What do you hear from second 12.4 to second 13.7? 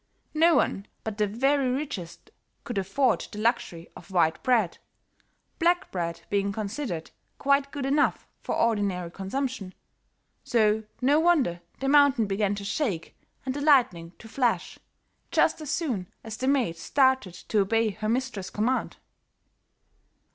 to shake and the